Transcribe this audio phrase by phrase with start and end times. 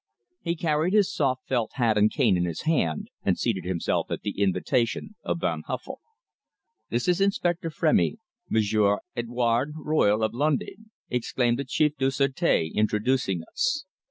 [0.41, 4.23] He carried his soft felt hat and cane in his hand, and seated himself at
[4.23, 5.99] the invitation of Van Huffel.
[6.89, 8.15] "This is Inspector Frémy
[8.49, 13.85] Monsieur Edouard Royle, of Londres," exclaimed the Chef du Sureté, introducing us.